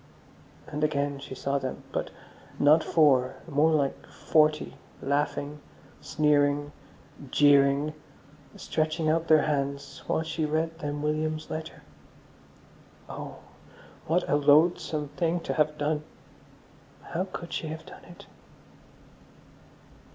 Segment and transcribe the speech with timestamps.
[0.65, 2.09] And again she saw them, but
[2.57, 5.59] not four, more like forty, laughing,
[6.01, 6.71] sneering,
[7.29, 7.93] jeering,
[8.55, 11.83] stretching out their hands while she read them William's letter.
[13.07, 13.41] Oh,
[14.07, 16.03] what a loathsome thing to have done.
[17.03, 18.25] How could she have done it!